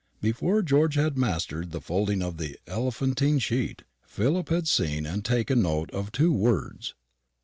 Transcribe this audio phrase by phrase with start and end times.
[0.19, 5.61] Before George had mastered the folding of the elephantine sheet, Philip had seen and taken
[5.61, 6.95] note of two words.